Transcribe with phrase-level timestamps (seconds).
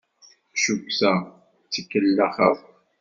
[0.63, 1.19] Cukkteɣ
[1.63, 2.61] d tikellax akk.